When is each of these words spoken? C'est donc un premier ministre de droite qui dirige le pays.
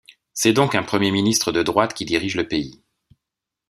C'est 0.33 0.51
donc 0.53 0.73
un 0.73 0.81
premier 0.81 1.11
ministre 1.11 1.51
de 1.51 1.61
droite 1.61 1.93
qui 1.93 2.05
dirige 2.05 2.35
le 2.35 2.47
pays. 2.47 2.81